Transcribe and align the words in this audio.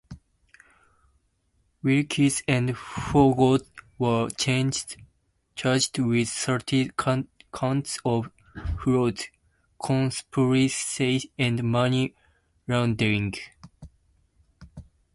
Wilkes 1.83 2.41
and 2.47 2.69
Foggo 2.69 3.63
were 3.99 4.29
charged 4.33 5.99
with 5.99 6.27
thirty 6.27 6.89
counts 6.97 7.99
of 8.03 8.31
fraud, 8.79 9.19
conspiracy 9.79 11.31
and 11.37 11.63
money 11.65 12.15
laundering. 12.67 13.35